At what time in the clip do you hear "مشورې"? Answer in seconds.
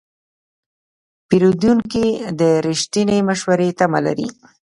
3.29-3.69